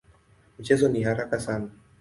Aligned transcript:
Mchezo 0.59 0.89
ni 0.89 1.03
haraka 1.03 1.39
sana. 1.39 1.69